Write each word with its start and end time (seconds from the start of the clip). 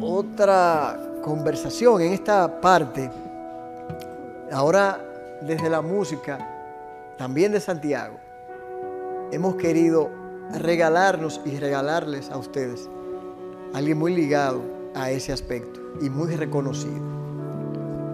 Otra 0.00 0.98
conversación 1.22 2.00
en 2.02 2.12
esta 2.12 2.60
parte, 2.60 3.10
ahora 4.50 4.98
desde 5.42 5.68
la 5.68 5.82
música, 5.82 6.38
también 7.18 7.52
de 7.52 7.60
Santiago, 7.60 8.16
hemos 9.30 9.56
querido 9.56 10.10
regalarnos 10.58 11.40
y 11.44 11.58
regalarles 11.58 12.30
a 12.30 12.38
ustedes 12.38 12.88
a 13.72 13.78
alguien 13.78 13.98
muy 13.98 14.14
ligado 14.14 14.62
a 14.94 15.10
ese 15.10 15.32
aspecto 15.32 15.80
y 16.00 16.08
muy 16.08 16.34
reconocido, 16.34 17.02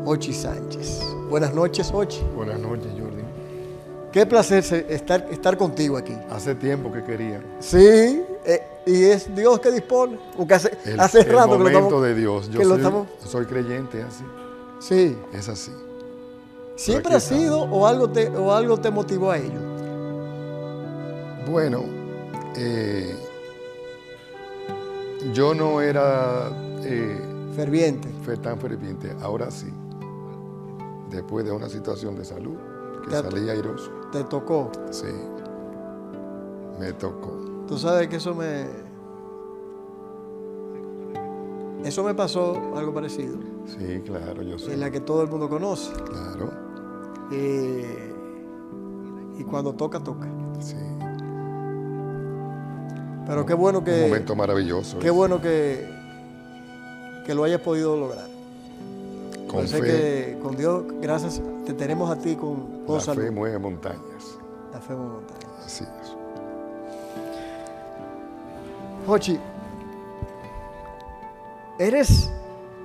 Ochi 0.05 0.33
Sánchez. 0.33 1.03
Buenas 1.29 1.55
noches, 1.55 1.91
Ochi. 1.93 2.23
Buenas 2.35 2.59
noches, 2.59 2.93
Jordi. 2.99 3.23
Qué 4.13 4.27
placer 4.27 4.65
estar, 4.89 5.27
estar 5.31 5.57
contigo 5.57 5.97
aquí. 5.97 6.17
Hace 6.31 6.55
tiempo 6.57 6.91
que 6.91 7.05
quería. 7.05 7.41
Sí, 7.61 8.25
y 8.91 9.05
es 9.05 9.35
Dios 9.35 9.59
que 9.61 9.71
dispone. 9.71 10.19
Porque 10.37 10.55
hace, 10.55 10.77
El, 10.85 10.99
hace 11.01 11.21
el 11.21 11.27
rato 11.33 11.53
que 11.53 11.59
lo 11.65 11.69
estamos. 11.69 12.03
de 12.03 12.15
Dios. 12.15 12.49
Yo 12.51 12.59
que 12.59 12.65
lo 12.65 12.71
soy, 12.75 12.79
estamos- 12.79 13.07
soy 13.25 13.47
creyente 13.47 14.03
así. 14.03 14.25
Sí. 14.81 15.17
Es 15.33 15.49
así. 15.49 15.73
¿Siempre 16.77 17.15
ha 17.15 17.21
sido 17.21 17.61
o 17.63 17.87
algo 17.87 18.09
te, 18.11 18.29
o 18.29 18.53
algo 18.55 18.79
te 18.79 18.91
motivó 18.91 19.31
a 19.31 19.39
ello? 19.39 19.61
Bueno, 21.51 21.83
eh, 22.57 23.15
yo 25.35 25.55
no 25.55 25.81
era 25.81 26.51
eh, 26.83 27.21
Ferviente. 27.55 28.09
fe- 28.25 28.37
tan 28.39 28.59
ferviente. 28.59 29.15
Ahora 29.23 29.51
sí. 29.51 29.67
Después 31.11 31.45
de 31.45 31.53
una 31.53 31.69
situación 31.69 32.17
de 32.17 32.25
salud 32.25 32.57
que 33.05 33.11
Ya- 33.11 33.23
salí 33.23 33.49
airoso. 33.51 33.91
Te 34.13 34.25
tocó. 34.25 34.71
Sí. 34.91 35.07
Me 36.79 36.93
tocó. 36.95 37.37
Tú 37.71 37.79
sabes 37.79 38.09
que 38.09 38.17
eso 38.17 38.35
me. 38.35 38.67
Eso 41.85 42.03
me 42.03 42.15
pasó 42.15 42.77
algo 42.77 42.93
parecido. 42.93 43.37
Sí, 43.65 44.03
claro, 44.05 44.43
yo 44.43 44.59
sé. 44.59 44.75
En 44.75 44.81
la 44.81 44.91
que 44.91 44.99
todo 44.99 45.23
el 45.23 45.29
mundo 45.29 45.49
conoce. 45.49 45.93
Claro. 45.93 46.51
Eh, 47.31 48.13
y 49.39 49.45
cuando 49.45 49.73
toca, 49.75 50.01
toca. 50.01 50.27
Sí. 50.59 50.75
Pero 53.25 53.47
qué 53.47 53.55
bueno 53.55 53.79
Un 53.79 53.85
que. 53.85 54.03
momento 54.03 54.35
maravilloso. 54.35 54.99
Qué 54.99 55.11
bueno 55.11 55.41
que. 55.41 55.89
Que 57.25 57.37
lo 57.37 57.45
hayas 57.45 57.61
podido 57.61 57.97
lograr. 57.97 58.27
Con 59.47 59.69
fe, 59.69 59.81
que 59.81 60.39
con 60.43 60.57
Dios, 60.57 60.83
gracias, 61.01 61.41
te 61.65 61.73
tenemos 61.75 62.11
a 62.11 62.17
ti 62.17 62.35
con, 62.35 62.85
con 62.85 62.97
la 62.97 63.15
fe 63.15 63.31
mueve 63.31 63.61
montañas. 63.61 64.39
La 64.73 64.81
fe 64.81 64.93
muy 64.93 65.07
montaña. 65.07 65.47
Así 65.65 65.85
es. 65.85 66.20
Jochi, 69.07 69.39
eres 71.79 72.31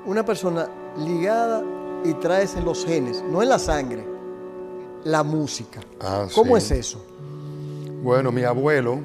una 0.05 0.23
persona 0.25 0.67
ligada 0.97 1.63
y 2.03 2.13
traes 2.15 2.55
en 2.55 2.65
los 2.65 2.85
genes, 2.85 3.23
no 3.29 3.41
en 3.41 3.49
la 3.49 3.59
sangre, 3.59 4.05
la 5.03 5.23
música. 5.23 5.81
Ah, 5.99 6.27
¿Cómo 6.33 6.57
sí. 6.59 6.73
es 6.73 6.79
eso? 6.79 7.05
Bueno, 8.03 8.31
mi 8.31 8.43
abuelo, 8.43 8.99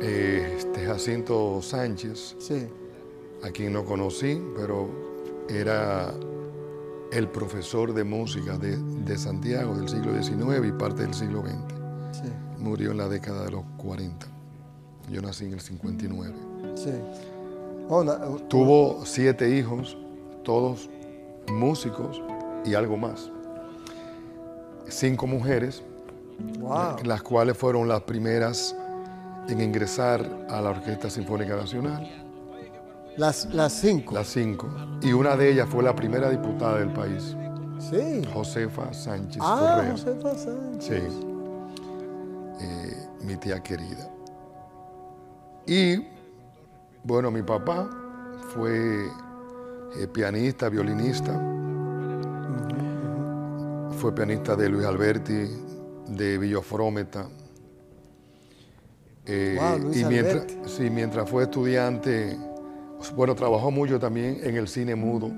eh, 0.00 0.54
este 0.58 0.86
Jacinto 0.86 1.60
Sánchez, 1.62 2.36
Sí, 2.38 2.66
a 3.42 3.50
quien 3.50 3.72
no 3.74 3.84
conocí, 3.84 4.42
pero 4.56 4.88
era 5.48 6.12
el 7.12 7.28
profesor 7.28 7.92
de 7.92 8.04
música 8.04 8.56
de, 8.56 8.76
de 8.76 9.18
Santiago 9.18 9.74
del 9.74 9.88
siglo 9.88 10.12
XIX 10.22 10.66
y 10.66 10.72
parte 10.72 11.02
del 11.02 11.14
siglo 11.14 11.42
XX. 11.42 11.52
sí, 12.12 12.32
Murió 12.58 12.90
en 12.92 12.98
la 12.98 13.08
década 13.08 13.44
de 13.44 13.50
los 13.52 13.62
40. 13.78 14.26
Yo 15.10 15.20
nací 15.20 15.44
en 15.46 15.54
el 15.54 15.60
59. 15.60 16.34
sí. 16.76 16.90
Oh, 17.88 18.04
na- 18.04 18.20
Tuvo 18.48 19.04
siete 19.04 19.50
hijos, 19.56 19.96
todos 20.44 20.88
músicos 21.52 22.22
y 22.64 22.74
algo 22.74 22.96
más. 22.96 23.30
Cinco 24.88 25.26
mujeres, 25.26 25.82
wow. 26.60 26.96
las 27.04 27.22
cuales 27.22 27.56
fueron 27.56 27.88
las 27.88 28.02
primeras 28.02 28.76
en 29.48 29.60
ingresar 29.60 30.24
a 30.48 30.60
la 30.60 30.70
Orquesta 30.70 31.10
Sinfónica 31.10 31.56
Nacional, 31.56 32.08
Las, 33.16 33.46
las 33.52 33.72
cinco. 33.72 34.14
las 34.14 34.28
cinco, 34.28 34.68
y 35.02 35.12
una 35.12 35.36
de 35.36 35.50
ellas 35.52 35.68
fue 35.68 35.82
la 35.82 35.94
primera 35.96 36.30
diputada 36.30 36.78
del 36.78 36.92
país, 36.92 37.36
Sí. 37.90 38.22
Josefa 38.32 38.92
Sánchez 38.92 39.42
Ah, 39.44 39.74
Correa. 39.76 39.90
Josefa 39.92 40.34
Sánchez. 40.38 41.02
Sí, 41.12 41.26
Eh, 42.62 43.06
mi 43.24 43.36
tía 43.36 43.60
querida. 43.62 44.08
Y 45.66 46.04
bueno, 47.04 47.30
mi 47.30 47.42
papá 47.42 47.88
fue 48.54 49.06
eh, 49.96 50.06
pianista, 50.12 50.68
violinista, 50.68 51.32
fue 53.98 54.14
pianista 54.14 54.56
de 54.56 54.68
Luis 54.68 54.86
Alberti, 54.86 55.48
de 56.08 56.38
Villafrómeta. 56.38 57.26
Eh, 59.26 59.56
Wow, 59.60 59.78
Luis 59.78 60.00
y 60.00 60.04
mientras, 60.06 60.34
Alberti. 60.42 60.58
sí, 60.66 60.90
mientras 60.90 61.28
fue 61.28 61.44
estudiante, 61.44 62.36
bueno, 63.14 63.34
trabajó 63.34 63.70
mucho 63.70 63.98
también 64.00 64.38
en 64.42 64.56
el 64.56 64.66
cine 64.68 64.94
mudo. 64.94 65.30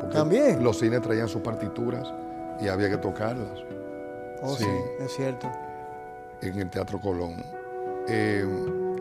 porque 0.00 0.16
¿También? 0.16 0.62
Los 0.62 0.78
cines 0.78 1.02
traían 1.02 1.28
sus 1.28 1.42
partituras 1.42 2.12
y 2.60 2.68
había 2.68 2.88
que 2.90 2.96
tocarlas 2.98 3.60
Oh, 4.40 4.54
sí. 4.56 4.62
Sí. 4.64 4.70
es 5.04 5.12
cierto. 5.16 5.50
en 6.42 6.60
el 6.60 6.70
Teatro 6.70 7.00
Colón. 7.00 7.34
Eh, 8.06 8.46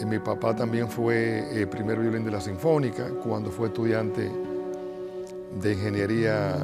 mi 0.05 0.19
papá 0.19 0.55
también 0.55 0.87
fue 0.89 1.45
eh, 1.61 1.67
primer 1.67 1.99
violín 1.99 2.23
de 2.23 2.31
la 2.31 2.41
Sinfónica 2.41 3.07
cuando 3.23 3.49
fue 3.51 3.67
estudiante 3.67 4.31
de 5.61 5.73
ingeniería 5.73 6.55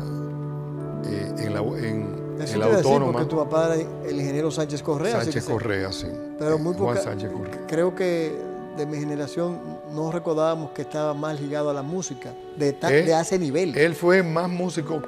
eh, 1.06 1.34
en 1.40 1.54
la, 1.54 1.60
en, 1.62 2.38
Eso 2.42 2.54
en 2.54 2.60
la 2.60 2.68
decir, 2.68 2.86
Autónoma. 2.86 3.12
porque 3.14 3.26
tu 3.30 3.38
papá 3.38 3.76
era 3.76 3.84
el 4.08 4.20
ingeniero 4.20 4.52
Sánchez 4.52 4.84
Correa. 4.84 5.22
Sánchez 5.22 5.46
Correa, 5.46 5.92
sí. 5.92 6.08
Pero 6.38 6.56
Eh, 6.56 6.60
muy 6.60 6.74
Juan 6.74 6.96
poca, 6.96 7.02
Sánchez 7.02 7.32
Correa. 7.32 7.66
creo 7.68 7.96
que 7.96 8.38
de 8.78 8.86
mi 8.86 8.98
generación 8.98 9.60
no 9.94 10.12
recordábamos 10.12 10.72
que 10.72 10.82
estaba 10.84 11.14
más 11.14 11.40
ligado 11.40 11.70
a 11.70 11.74
la 11.74 11.82
música, 11.84 12.34
de, 12.58 12.74
ta- 12.74 12.90
de 12.90 13.20
ese 13.20 13.38
nivel. 13.40 13.78
Él 13.78 13.94
fue 13.96 14.24
más 14.24 14.50
músico 14.50 15.02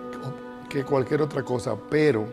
que 0.69 0.83
cualquier 0.83 1.21
otra 1.21 1.43
cosa, 1.43 1.75
pero 1.89 2.25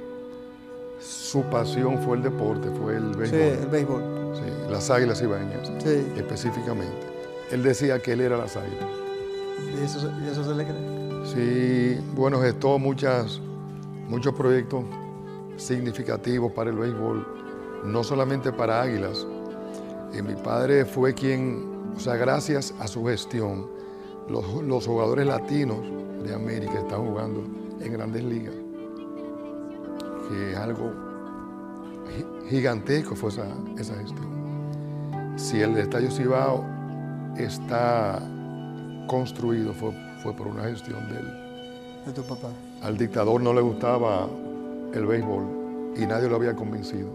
su 1.00 1.42
pasión 1.44 1.98
fue 2.02 2.16
el 2.18 2.22
deporte, 2.22 2.68
fue 2.70 2.96
el 2.96 3.12
sí, 3.14 3.18
béisbol. 3.18 3.40
el 3.62 3.66
béisbol. 3.68 4.21
Sí, 4.34 4.42
las 4.70 4.90
águilas 4.90 5.20
ibañas, 5.22 5.70
Sí, 5.82 6.06
específicamente. 6.16 7.06
Él 7.50 7.62
decía 7.62 8.00
que 8.00 8.12
él 8.12 8.20
era 8.22 8.36
las 8.38 8.56
águilas. 8.56 8.86
y 9.80 9.84
eso, 9.84 10.00
se- 10.00 10.24
y 10.24 10.28
eso 10.30 10.44
se 10.44 10.54
le 10.54 10.64
cree. 10.64 11.24
Sí, 11.24 12.00
bueno, 12.14 12.40
gestó 12.40 12.78
muchas, 12.78 13.40
muchos 14.08 14.34
proyectos 14.34 14.84
significativos 15.56 16.50
para 16.52 16.70
el 16.70 16.76
béisbol, 16.76 17.26
no 17.84 18.02
solamente 18.02 18.52
para 18.52 18.82
Águilas. 18.82 19.26
Eh, 20.14 20.22
mi 20.22 20.34
padre 20.34 20.84
fue 20.84 21.14
quien, 21.14 21.92
o 21.96 22.00
sea, 22.00 22.16
gracias 22.16 22.74
a 22.80 22.86
su 22.88 23.04
gestión, 23.04 23.66
los, 24.28 24.62
los 24.64 24.86
jugadores 24.86 25.26
latinos 25.26 25.78
de 26.24 26.34
América 26.34 26.80
están 26.80 27.06
jugando 27.06 27.42
en 27.80 27.92
grandes 27.92 28.24
ligas, 28.24 28.54
que 30.28 30.52
es 30.52 30.56
algo 30.56 30.90
gigantesco 32.48 33.14
fue 33.14 33.30
esa, 33.30 33.46
esa 33.78 33.94
gestión. 33.94 35.32
Si 35.36 35.60
el 35.60 35.76
Estadio 35.78 36.10
Cibao 36.10 36.64
está 37.36 38.20
construido 39.06 39.72
fue, 39.72 39.92
fue 40.22 40.34
por 40.34 40.46
una 40.46 40.64
gestión 40.64 41.08
de 41.08 41.18
él. 41.18 42.04
De 42.06 42.12
tu 42.12 42.22
papá. 42.22 42.48
Al 42.82 42.96
dictador 42.98 43.40
no 43.40 43.52
le 43.52 43.60
gustaba 43.60 44.28
el 44.92 45.06
béisbol 45.06 45.94
y 45.96 46.06
nadie 46.06 46.28
lo 46.28 46.36
había 46.36 46.54
convencido. 46.54 47.08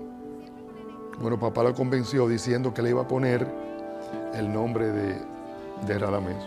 Bueno, 1.20 1.40
papá 1.40 1.64
lo 1.64 1.74
convenció 1.74 2.28
diciendo 2.28 2.74
que 2.74 2.82
le 2.82 2.92
iba 2.92 3.02
a 3.02 3.08
poner 3.08 3.48
el 4.34 4.52
nombre 4.54 4.88
de, 4.92 5.16
de 5.88 6.00
Radamés. 6.00 6.38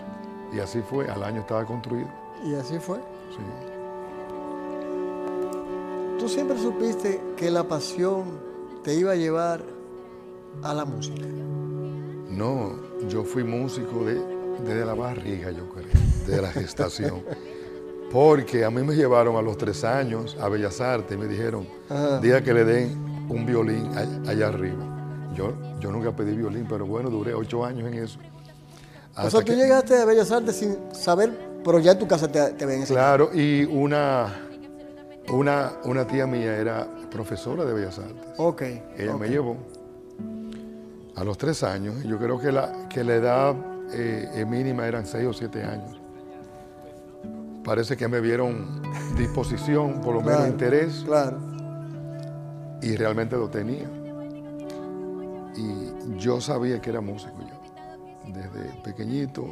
Y 0.52 0.60
así 0.60 0.80
fue, 0.80 1.08
al 1.08 1.22
año 1.22 1.40
estaba 1.40 1.64
construido. 1.64 2.08
Y 2.44 2.54
así 2.54 2.78
fue. 2.78 2.98
Sí. 3.30 3.79
Tú 6.20 6.28
siempre 6.28 6.58
supiste 6.58 7.20
que 7.36 7.50
la 7.50 7.64
pasión 7.64 8.24
te 8.84 8.94
iba 8.94 9.12
a 9.12 9.16
llevar 9.16 9.62
a 10.62 10.74
la 10.74 10.84
música. 10.84 11.24
No, 12.28 12.78
yo 13.08 13.24
fui 13.24 13.42
músico 13.42 14.04
de- 14.04 14.20
desde 14.64 14.84
la 14.84 14.94
barriga, 14.94 15.50
yo 15.50 15.66
creo, 15.70 15.86
desde 16.26 16.42
la 16.42 16.48
gestación. 16.52 17.22
Porque 18.12 18.64
a 18.64 18.70
mí 18.70 18.82
me 18.82 18.94
llevaron 18.94 19.36
a 19.36 19.42
los 19.42 19.56
tres 19.56 19.82
años 19.84 20.36
a 20.40 20.48
Bellas 20.48 20.80
Artes 20.80 21.16
y 21.16 21.20
me 21.20 21.26
dijeron, 21.26 21.66
Ajá. 21.88 22.18
diga 22.20 22.42
que 22.42 22.52
le 22.52 22.64
den 22.64 23.26
un 23.30 23.46
violín 23.46 23.86
all- 23.96 24.28
allá 24.28 24.48
arriba. 24.48 25.30
Yo, 25.34 25.52
yo 25.80 25.90
nunca 25.92 26.10
pedí 26.14 26.36
violín, 26.36 26.66
pero 26.68 26.84
bueno, 26.86 27.08
duré 27.08 27.32
ocho 27.34 27.64
años 27.64 27.88
en 27.88 27.94
eso. 27.94 28.18
O 29.16 29.30
sea, 29.30 29.40
tú 29.40 29.46
que- 29.46 29.56
llegaste 29.56 29.96
a 29.96 30.04
Bellas 30.04 30.30
Artes 30.32 30.56
sin 30.56 30.76
saber, 30.92 31.32
pero 31.64 31.78
ya 31.78 31.92
en 31.92 31.98
tu 32.00 32.06
casa 32.08 32.30
te, 32.30 32.50
te 32.54 32.66
ven 32.66 32.82
Claro, 32.84 33.30
y 33.32 33.64
una, 33.64 34.49
una, 35.32 35.72
una 35.84 36.06
tía 36.06 36.26
mía 36.26 36.56
era 36.56 36.86
profesora 37.10 37.64
de 37.64 37.72
Bellas 37.72 37.98
Artes. 37.98 38.34
Ok. 38.36 38.62
Ella 38.96 39.16
me 39.16 39.28
llevó 39.28 39.56
a 41.16 41.24
los 41.24 41.38
tres 41.38 41.62
años. 41.62 42.02
Yo 42.04 42.18
creo 42.18 42.38
que 42.40 42.52
la, 42.52 42.88
que 42.88 43.04
la 43.04 43.14
edad 43.14 43.54
eh, 43.92 44.44
mínima 44.48 44.86
eran 44.86 45.06
seis 45.06 45.26
o 45.26 45.32
siete 45.32 45.62
años. 45.62 46.00
Parece 47.64 47.96
que 47.96 48.08
me 48.08 48.20
vieron 48.20 48.82
disposición, 49.16 50.00
por 50.00 50.14
lo 50.14 50.22
menos 50.22 50.48
interés. 50.48 51.02
Claro. 51.04 51.38
Y 52.82 52.96
realmente 52.96 53.36
lo 53.36 53.48
tenía. 53.48 53.88
Y 55.56 56.18
yo 56.18 56.40
sabía 56.40 56.80
que 56.80 56.90
era 56.90 57.00
músico 57.00 57.36
ya, 57.40 58.32
desde 58.32 58.82
pequeñito. 58.82 59.44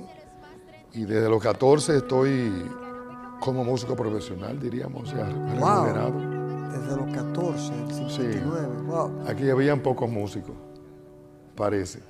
Y 0.94 1.04
desde 1.04 1.28
los 1.28 1.42
14 1.42 1.98
estoy 1.98 2.50
como 3.40 3.64
músico 3.64 3.94
profesional, 3.96 4.58
diríamos, 4.58 5.04
o 5.04 5.16
sea, 5.16 5.24
remunerado. 5.24 6.12
Desde 6.70 6.96
los 6.96 7.14
14, 7.14 7.72
el 7.74 7.94
59, 7.94 8.68
wow. 8.86 9.10
Aquí 9.26 9.48
habían 9.48 9.80
pocos 9.80 10.08
músicos, 10.10 10.54
parece. 11.54 12.00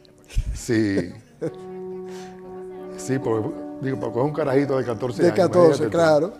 Sí. 0.55 1.13
sí, 2.97 3.19
porque, 3.19 3.49
digo, 3.81 4.01
porque 4.01 4.19
es 4.19 4.25
un 4.25 4.33
carajito 4.33 4.79
de 4.79 4.85
14 4.85 5.23
de 5.23 5.29
años. 5.29 5.37
De 5.37 5.43
14, 5.43 5.89
claro. 5.89 6.33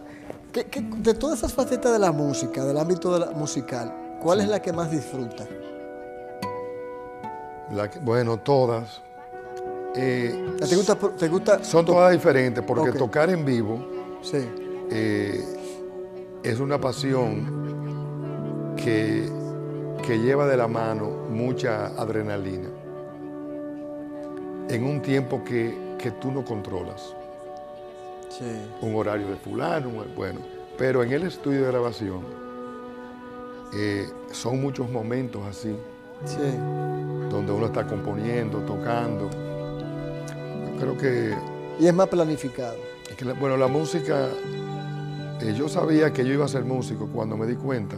de 0.53 1.15
todas 1.15 1.39
esas 1.39 1.53
facetas 1.53 1.93
de 1.93 1.99
la 1.99 2.13
música, 2.13 2.65
del 2.65 2.79
ámbito 2.79 3.33
musical, 3.35 4.19
¿cuál 4.21 4.41
es 4.41 4.49
la 4.49 4.61
que 4.61 4.73
más 4.73 4.91
disfruta? 4.91 5.47
bueno, 8.03 8.39
todas. 8.39 9.03
Eh, 9.95 10.57
¿Te 10.59 10.77
gusta? 10.77 10.97
Te 10.97 11.29
gusta 11.29 11.65
son 11.65 11.85
todas 11.85 12.13
diferentes 12.13 12.63
porque 12.63 12.93
tocar 12.93 13.31
en 13.31 13.45
vivo 13.45 13.85
sí. 14.23 14.68
Eh, 14.91 15.45
es 16.43 16.61
una 16.61 16.81
pasión 16.81 18.75
que, 18.77 19.29
que 20.07 20.19
lleva 20.19 20.47
de 20.47 20.57
la 20.57 20.69
mano 20.69 21.11
mucha 21.29 21.87
adrenalina 21.89 22.69
en 24.69 24.85
un 24.85 25.03
tiempo 25.03 25.43
que, 25.45 25.97
que 25.99 26.11
tú 26.13 26.31
no 26.31 26.45
controlas. 26.45 27.15
Sí. 28.29 28.45
Un 28.83 28.95
horario 28.95 29.29
de 29.29 29.37
fulano, 29.37 29.91
bueno, 30.15 30.41
pero 30.77 31.03
en 31.03 31.13
el 31.13 31.25
estudio 31.25 31.63
de 31.63 31.69
grabación 31.69 32.21
eh, 33.75 34.09
son 34.31 34.61
muchos 34.61 34.89
momentos 34.89 35.43
así, 35.47 35.75
sí. 36.25 36.37
donde 37.31 37.53
uno 37.53 37.67
está 37.67 37.87
componiendo, 37.87 38.59
tocando. 38.61 39.29
creo 40.79 40.97
que... 40.97 41.35
Y 41.81 41.87
es 41.87 41.95
más 41.95 42.09
planificado. 42.09 42.77
bueno, 43.41 43.57
la 43.57 43.67
música 43.67 44.29
eh, 45.41 45.55
yo 45.55 45.69
sabía 45.69 46.13
que 46.13 46.25
yo 46.25 46.35
iba 46.35 46.45
a 46.45 46.49
ser 46.49 46.65
músico 46.65 47.09
cuando 47.13 47.37
me 47.37 47.47
di 47.47 47.57
cuenta 47.57 47.97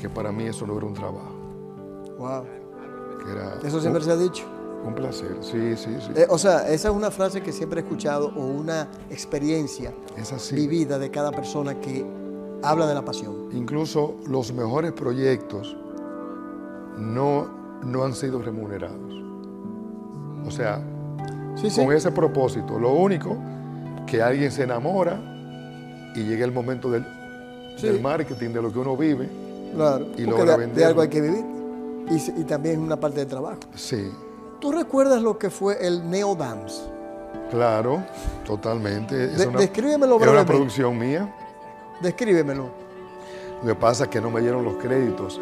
que 0.00 0.08
para 0.08 0.32
mí 0.32 0.44
eso 0.44 0.66
no 0.66 0.76
era 0.76 0.86
un 0.86 0.94
trabajo. 0.94 1.34
Wow. 2.18 2.44
¿Eso 3.62 3.80
siempre 3.80 4.02
se 4.02 4.10
ha 4.10 4.16
dicho? 4.16 4.44
Un 4.84 4.94
placer, 4.94 5.36
sí, 5.40 5.76
sí, 5.76 5.96
sí. 6.00 6.12
Eh, 6.14 6.26
o 6.28 6.38
sea, 6.38 6.68
esa 6.68 6.88
es 6.88 6.94
una 6.94 7.10
frase 7.10 7.42
que 7.42 7.52
siempre 7.52 7.80
he 7.80 7.82
escuchado 7.82 8.32
o 8.36 8.44
una 8.44 8.88
experiencia 9.10 9.92
vivida 10.52 10.98
de 10.98 11.10
cada 11.10 11.32
persona 11.32 11.80
que 11.80 12.06
habla 12.62 12.86
de 12.86 12.94
la 12.94 13.04
pasión. 13.04 13.48
Incluso 13.52 14.16
los 14.26 14.52
mejores 14.52 14.92
proyectos 14.92 15.76
no, 16.96 17.48
no 17.84 18.04
han 18.04 18.14
sido 18.14 18.40
remunerados. 18.40 19.14
O 20.46 20.50
sea, 20.50 20.80
con 21.74 21.92
ese 21.92 22.12
propósito, 22.12 22.78
lo 22.78 22.92
único 22.92 23.36
que 24.06 24.22
alguien 24.22 24.50
se 24.50 24.62
enamora 24.62 25.37
y 26.14 26.24
llega 26.24 26.44
el 26.44 26.52
momento 26.52 26.90
del, 26.90 27.04
marketing, 28.00 28.50
de 28.50 28.62
lo 28.62 28.72
que 28.72 28.78
uno 28.78 28.96
vive. 28.96 29.28
Claro, 29.74 30.06
y 30.16 30.22
logra 30.22 30.56
de, 30.56 30.66
de, 30.68 30.84
algo 30.84 31.02
hay 31.02 31.08
que 31.08 31.20
vivir. 31.20 31.44
Y, 32.10 32.40
y 32.40 32.44
también 32.44 32.76
es 32.76 32.80
una 32.80 32.98
parte 32.98 33.20
del 33.20 33.28
trabajo. 33.28 33.60
Sí. 33.74 34.10
¿Tú 34.60 34.72
recuerdas 34.72 35.22
lo 35.22 35.38
que 35.38 35.50
fue 35.50 35.86
el 35.86 36.08
Neo 36.10 36.34
Dance? 36.34 36.82
Claro, 37.50 38.02
totalmente. 38.44 39.32
Es 39.34 39.46
una, 39.46 39.58
descríbemelo 39.58 40.16
una 40.16 40.44
producción 40.44 40.98
mía. 40.98 41.34
Descríbemelo. 42.02 42.68
Lo 43.62 43.68
que 43.68 43.74
pasa 43.74 44.04
es 44.04 44.10
que 44.10 44.20
no 44.20 44.30
me 44.30 44.40
dieron 44.40 44.64
los 44.64 44.76
créditos 44.76 45.40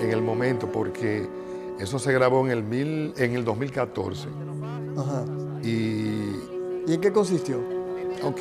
en, 0.00 0.10
el 0.10 0.22
momento 0.22 0.70
porque 0.70 1.28
eso 1.78 1.98
se 1.98 2.12
grabó 2.12 2.44
en 2.44 2.52
el, 2.52 2.62
mil, 2.62 3.14
en 3.16 3.34
el 3.34 3.44
2014. 3.44 4.28
Ajá. 4.96 5.24
Y, 5.62 6.36
¿Y 6.86 6.94
en 6.94 7.00
qué 7.00 7.12
consistió? 7.12 7.58
Ok. 8.22 8.40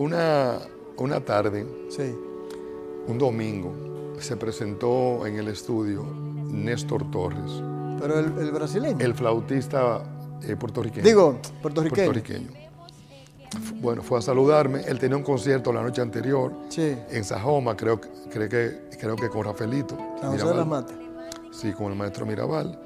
Una, 0.00 0.58
una 0.96 1.20
tarde, 1.20 1.66
sí. 1.90 2.16
un 3.06 3.18
domingo, 3.18 4.14
se 4.18 4.34
presentó 4.34 5.26
en 5.26 5.36
el 5.36 5.48
estudio 5.48 6.06
Néstor 6.50 7.10
Torres. 7.10 7.62
¿Pero 8.00 8.18
el, 8.18 8.50
brasileño? 8.50 8.96
El 8.98 9.12
flautista 9.12 10.02
eh, 10.42 10.56
puertorriqueño. 10.56 11.04
Digo, 11.04 11.38
puertorriqueño. 11.60 12.12
Puertorriqueño. 12.12 12.50
Bueno, 13.82 14.00
fue 14.00 14.20
a 14.20 14.22
saludarme. 14.22 14.80
Él 14.86 14.98
tenía 14.98 15.18
un 15.18 15.22
concierto 15.22 15.70
la 15.70 15.82
noche 15.82 16.00
anterior 16.00 16.50
en 16.78 17.22
Sajoma, 17.22 17.76
creo, 17.76 18.00
creo, 18.30 18.48
que, 18.48 18.88
creo 18.98 19.16
que 19.16 19.28
con 19.28 19.44
Rafaelito. 19.44 19.98
San 20.18 20.32
José 20.32 20.46
de 20.46 20.54
las 20.54 20.66
Matas. 20.66 20.96
Sí, 21.52 21.72
con 21.72 21.92
el 21.92 21.98
maestro 21.98 22.24
Mirabal. 22.24 22.80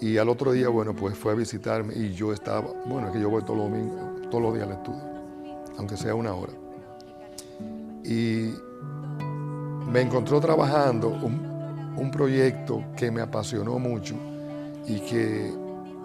Y 0.00 0.16
al 0.16 0.28
otro 0.28 0.52
día, 0.52 0.68
bueno, 0.68 0.94
pues 0.94 1.18
fue 1.18 1.32
a 1.32 1.34
visitarme 1.34 1.92
y 1.96 2.12
yo 2.12 2.32
estaba, 2.32 2.68
bueno, 2.86 3.08
es 3.08 3.14
que 3.14 3.20
yo 3.20 3.30
voy 3.30 3.42
todos 3.42 3.58
los 3.58 3.68
domingos, 3.68 4.30
todos 4.30 4.44
los 4.44 4.54
días 4.54 4.68
al 4.68 4.74
estudio 4.74 5.15
aunque 5.78 5.96
sea 5.96 6.14
una 6.14 6.34
hora. 6.34 6.52
Y 8.04 8.54
me 9.90 10.00
encontró 10.00 10.40
trabajando 10.40 11.08
un, 11.08 12.10
proyecto 12.12 12.84
que 12.96 13.10
me 13.10 13.20
apasionó 13.20 13.78
mucho 13.78 14.14
y 14.86 15.00
que 15.00 15.52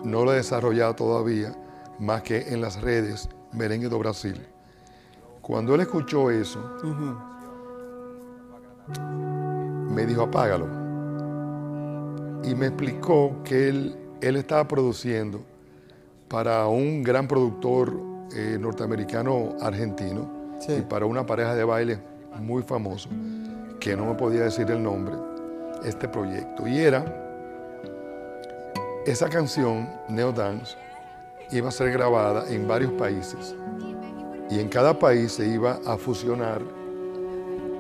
no 0.04 0.26
lo 0.26 0.34
he 0.34 0.38
desarrollado 0.38 0.96
todavía, 0.96 1.56
más 2.00 2.24
que 2.24 2.54
en 2.54 2.60
las 2.60 2.82
redes 2.82 3.30
Merengue 3.54 3.88
do 3.88 4.00
Brasil. 4.00 4.36
Cuando 5.42 5.76
él 5.76 5.82
escuchó 5.82 6.32
eso, 6.32 6.60
me 9.90 10.06
dijo, 10.06 10.24
apágalo. 10.24 10.68
Y 12.44 12.56
me 12.56 12.68
explicó 12.68 13.42
que 13.44 13.70
él, 13.70 13.96
él 14.22 14.36
estaba 14.36 14.68
produciendo 14.68 15.42
para 16.28 16.66
un 16.68 17.04
gran 17.04 17.28
productor 17.28 18.11
eh, 18.36 18.58
norteamericano 18.60 19.56
argentino 19.62 20.42
y 20.68 20.82
para 20.82 21.06
una 21.06 21.26
pareja 21.26 21.56
de 21.56 21.64
baile 21.64 22.00
muy 22.40 22.64
famoso, 22.64 23.10
que 23.80 23.96
no 23.96 24.06
me 24.06 24.14
podía 24.14 24.44
decir 24.44 24.70
el 24.70 24.82
nombre, 24.82 25.16
este 25.84 26.08
proyecto. 26.08 26.68
Y 26.68 26.80
era, 26.80 27.04
esa 29.06 29.28
canción, 29.30 29.90
Neo 30.08 30.32
Dance, 30.32 30.76
iba 31.52 31.70
a 31.70 31.72
ser 31.72 31.92
grabada 31.92 32.50
en 32.50 32.68
varios 32.68 32.92
países. 32.94 33.56
Y 34.50 34.60
en 34.60 34.70
cada 34.70 34.98
país 34.98 35.32
se 35.34 35.48
iba 35.48 35.80
a 35.86 35.98
fusionar 35.98 36.62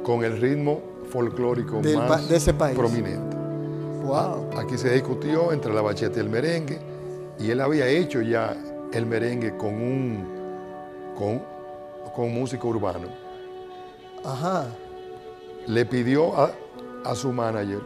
con 0.03 0.23
el 0.23 0.41
ritmo 0.41 0.81
folclórico 1.09 1.81
más 2.07 2.27
de 2.27 2.37
ese 2.37 2.53
país. 2.53 2.77
prominente. 2.77 3.37
Wow. 4.03 4.49
Aquí 4.57 4.77
se 4.77 4.91
discutió 4.91 5.51
entre 5.51 5.73
la 5.73 5.81
bacheta 5.81 6.17
y 6.17 6.21
el 6.21 6.29
merengue, 6.29 6.79
y 7.39 7.51
él 7.51 7.61
había 7.61 7.87
hecho 7.87 8.21
ya 8.21 8.55
el 8.93 9.05
merengue 9.05 9.55
con 9.57 9.73
un 9.75 10.40
con, 11.21 11.41
con 12.15 12.33
músico 12.33 12.69
urbano. 12.69 13.07
Ajá. 14.25 14.65
Le 15.67 15.85
pidió 15.85 16.35
a, 16.35 16.51
a 17.05 17.13
su 17.13 17.31
manager, 17.31 17.79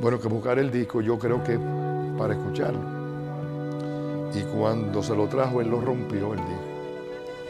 bueno, 0.00 0.20
que 0.20 0.28
buscar 0.28 0.58
el 0.60 0.70
disco, 0.70 1.00
yo 1.00 1.18
creo 1.18 1.42
que 1.42 1.58
para 2.16 2.34
escucharlo. 2.34 2.94
Y 4.34 4.42
cuando 4.56 5.02
se 5.02 5.16
lo 5.16 5.26
trajo, 5.26 5.60
él 5.60 5.68
lo 5.68 5.80
rompió 5.80 6.34
el 6.34 6.38
disco. 6.38 6.62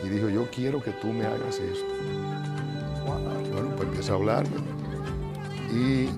Y 0.04 0.08
dijo, 0.08 0.28
yo 0.28 0.48
quiero 0.50 0.82
que 0.82 0.92
tú 0.92 1.08
me 1.08 1.26
hagas 1.26 1.58
esto. 1.58 1.84
Bueno, 3.52 3.70
pues 3.76 3.88
empieza 3.88 4.12
a 4.12 4.16
hablarme. 4.16 4.56
Y 5.72 6.08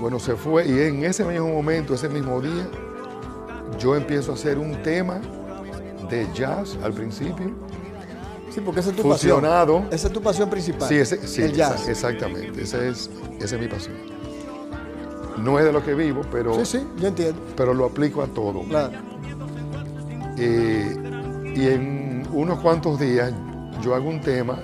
bueno, 0.00 0.18
se 0.18 0.34
fue. 0.34 0.66
Y 0.66 0.80
en 0.80 1.04
ese 1.04 1.24
mismo 1.24 1.48
momento, 1.48 1.94
ese 1.94 2.08
mismo 2.08 2.40
día, 2.40 2.68
yo 3.78 3.96
empiezo 3.96 4.32
a 4.32 4.34
hacer 4.34 4.58
un 4.58 4.82
tema 4.82 5.20
de 6.10 6.26
jazz 6.34 6.76
al 6.82 6.92
principio. 6.92 7.54
Sí, 8.50 8.60
porque 8.60 8.80
esa 8.80 8.90
es 8.90 8.96
tu 8.96 9.02
fusionado. 9.02 9.74
pasión. 9.74 9.94
Esa 9.94 10.06
es 10.08 10.12
tu 10.12 10.20
pasión 10.20 10.50
principal. 10.50 10.88
Sí, 10.88 10.96
ese, 10.96 11.44
el 11.44 11.52
jazz. 11.52 11.88
Exactamente, 11.88 12.62
esa 12.62 12.84
es, 12.84 13.08
esa 13.40 13.54
es 13.54 13.60
mi 13.60 13.68
pasión. 13.68 13.94
No 15.38 15.58
es 15.58 15.64
de 15.64 15.72
lo 15.72 15.84
que 15.84 15.94
vivo, 15.94 16.22
pero. 16.30 16.54
Sí, 16.64 16.78
sí, 16.78 16.86
yo 16.98 17.08
entiendo. 17.08 17.40
Pero 17.56 17.72
lo 17.72 17.86
aplico 17.86 18.22
a 18.22 18.26
todo. 18.26 18.62
Claro. 18.64 18.92
Eh, 20.36 21.52
y 21.54 21.66
en 21.68 22.26
unos 22.32 22.58
cuantos 22.60 22.98
días 22.98 23.32
yo 23.82 23.94
hago 23.94 24.08
un 24.08 24.20
tema, 24.20 24.58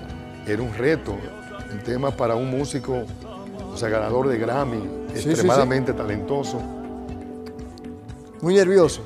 era 0.46 0.62
un 0.62 0.74
reto, 0.74 1.16
un 1.72 1.78
tema 1.80 2.10
para 2.10 2.34
un 2.34 2.50
músico, 2.50 3.04
o 3.72 3.76
sea, 3.76 3.88
ganador 3.88 4.28
de 4.28 4.38
Grammy, 4.38 4.82
extremadamente 5.14 5.92
talentoso. 5.92 6.60
Muy 8.40 8.54
nervioso. 8.54 9.02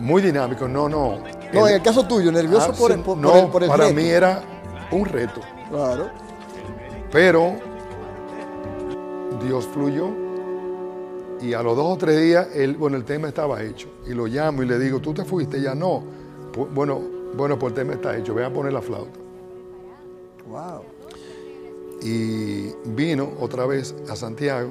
Muy 0.00 0.22
dinámico, 0.22 0.68
no, 0.68 0.88
no. 0.88 1.18
No, 1.52 1.68
en 1.68 1.74
el 1.74 1.82
caso 1.82 2.06
tuyo, 2.06 2.30
nervioso 2.30 2.70
ah, 2.72 2.76
por, 2.78 2.92
el, 2.92 3.00
por, 3.00 3.16
no, 3.16 3.50
por, 3.50 3.66
para 3.66 3.90
mí 3.90 4.04
era 4.04 4.42
un 4.90 5.04
reto. 5.04 5.40
Claro. 5.70 6.10
Pero 7.10 7.56
Dios 9.44 9.66
fluyó 9.72 10.08
Y 11.40 11.54
a 11.54 11.62
los 11.62 11.76
dos 11.76 11.86
o 11.86 11.96
tres 11.96 12.20
días, 12.20 12.48
él, 12.54 12.76
bueno, 12.76 12.96
el 12.96 13.04
tema 13.04 13.28
estaba 13.28 13.62
hecho. 13.62 13.88
Y 14.06 14.12
lo 14.12 14.26
llamo 14.26 14.62
y 14.62 14.66
le 14.66 14.78
digo, 14.78 15.00
¿tú 15.00 15.14
te 15.14 15.24
fuiste? 15.24 15.60
Ya 15.60 15.74
no. 15.74 16.02
Bueno, 16.74 17.00
bueno, 17.34 17.58
pues 17.58 17.72
el 17.72 17.74
tema 17.76 17.92
está 17.94 18.16
hecho. 18.16 18.34
Ve 18.34 18.44
a 18.44 18.52
poner 18.52 18.72
la 18.72 18.82
flauta. 18.82 19.18
Wow. 20.48 20.82
y 22.00 22.72
vino 22.86 23.28
otra 23.38 23.66
vez 23.66 23.94
a 24.08 24.16
Santiago. 24.16 24.70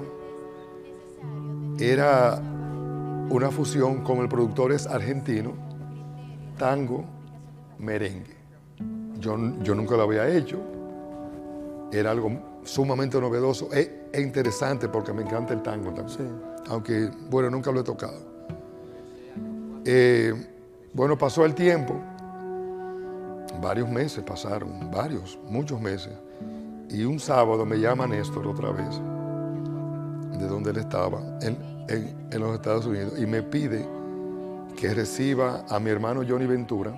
Era 1.79 2.41
una 3.29 3.51
fusión 3.51 4.03
con 4.03 4.19
el 4.19 4.29
productor 4.29 4.71
es 4.71 4.87
argentino, 4.87 5.53
tango, 6.57 7.05
merengue. 7.77 8.35
Yo, 9.19 9.37
yo 9.63 9.75
nunca 9.75 9.95
lo 9.95 10.03
había 10.03 10.27
hecho. 10.29 10.59
Era 11.91 12.11
algo 12.11 12.59
sumamente 12.63 13.19
novedoso 13.19 13.69
e, 13.73 14.09
e 14.11 14.21
interesante 14.21 14.89
porque 14.89 15.13
me 15.13 15.23
encanta 15.23 15.53
el 15.53 15.61
tango 15.61 15.93
también. 15.93 16.17
Sí. 16.17 16.23
Aunque, 16.69 17.09
bueno, 17.29 17.49
nunca 17.49 17.71
lo 17.71 17.81
he 17.81 17.83
tocado. 17.83 18.19
Eh, 19.85 20.33
bueno, 20.93 21.17
pasó 21.17 21.45
el 21.45 21.55
tiempo. 21.55 21.95
Varios 23.61 23.89
meses 23.89 24.23
pasaron, 24.23 24.91
varios, 24.91 25.39
muchos 25.49 25.79
meses. 25.81 26.13
Y 26.89 27.03
un 27.03 27.19
sábado 27.19 27.65
me 27.65 27.77
llama 27.77 28.07
Néstor 28.07 28.47
otra 28.47 28.71
vez, 28.71 29.01
de 30.39 30.47
donde 30.47 30.71
él 30.71 30.77
estaba, 30.77 31.19
en, 31.41 31.57
en- 31.89 32.27
en 32.31 32.39
los 32.41 32.53
Estados 32.55 32.85
Unidos, 32.85 33.13
y 33.17 33.25
me 33.25 33.41
pide 33.43 33.87
que 34.75 34.93
reciba 34.93 35.65
a 35.69 35.79
mi 35.79 35.89
hermano 35.89 36.21
Johnny 36.27 36.45
Ventura, 36.45 36.91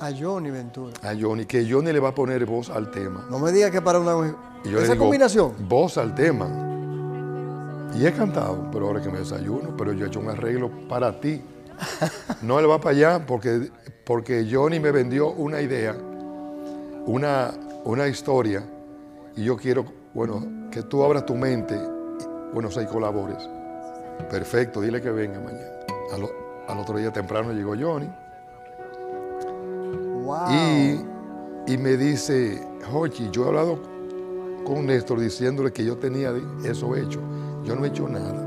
A 0.00 0.10
Johnny 0.18 0.50
Ventura. 0.50 0.92
a 1.02 1.14
Johnny, 1.18 1.44
que 1.46 1.70
Johnny 1.70 1.92
le 1.92 2.00
va 2.00 2.08
a 2.10 2.14
poner 2.14 2.44
voz 2.46 2.70
al 2.70 2.90
tema. 2.90 3.26
No 3.30 3.38
me 3.38 3.52
digas 3.52 3.70
que 3.70 3.80
para 3.82 3.98
una. 4.00 4.34
Y 4.64 4.70
yo 4.70 4.78
le 4.78 4.84
Esa 4.84 4.92
digo, 4.94 5.04
combinación. 5.04 5.52
Voz 5.68 5.98
al 5.98 6.14
tema. 6.14 6.48
Y 7.94 8.04
he 8.06 8.12
cantado, 8.12 8.70
pero 8.72 8.88
ahora 8.88 9.00
que 9.00 9.08
me 9.08 9.18
desayuno, 9.20 9.76
pero 9.76 9.92
yo 9.92 10.04
he 10.04 10.08
hecho 10.08 10.18
un 10.20 10.28
arreglo 10.30 10.70
para 10.88 11.20
ti. 11.20 11.42
No 12.42 12.58
él 12.58 12.68
va 12.70 12.80
para 12.80 12.90
allá 12.96 13.26
porque, 13.26 13.70
porque 14.04 14.48
Johnny 14.50 14.80
me 14.80 14.90
vendió 14.90 15.30
una 15.30 15.60
idea, 15.60 15.94
una, 17.06 17.52
una 17.84 18.08
historia, 18.08 18.62
y 19.36 19.44
yo 19.44 19.56
quiero, 19.56 19.84
bueno, 20.14 20.68
que 20.70 20.82
tú 20.82 21.02
abras 21.04 21.24
tu 21.26 21.34
mente, 21.34 21.78
bueno, 22.52 22.68
y 22.70 22.86
colabores. 22.86 23.48
Perfecto, 24.30 24.80
dile 24.80 25.00
que 25.00 25.10
venga 25.10 25.38
mañana. 25.40 25.64
Al, 26.68 26.78
otro 26.78 26.98
día 26.98 27.12
temprano 27.12 27.52
llegó 27.52 27.74
Johnny 27.78 28.08
Wow. 30.24 30.50
y, 30.50 31.00
y 31.74 31.78
me 31.78 31.96
dice, 31.96 32.60
Jochi, 32.90 33.28
yo 33.30 33.44
he 33.44 33.48
hablado 33.48 33.78
con 34.64 34.86
Néstor 34.86 35.20
diciéndole 35.20 35.72
que 35.72 35.84
yo 35.84 35.96
tenía 35.98 36.32
eso 36.64 36.96
hecho. 36.96 37.20
Yo 37.64 37.76
no 37.76 37.84
he 37.84 37.88
hecho 37.88 38.08
nada. 38.08 38.42